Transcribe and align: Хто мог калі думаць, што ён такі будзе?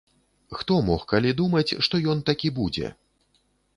Хто 0.61 0.77
мог 0.87 1.03
калі 1.11 1.33
думаць, 1.41 1.67
што 1.89 1.99
ён 2.15 2.25
такі 2.31 2.51
будзе? 2.59 2.87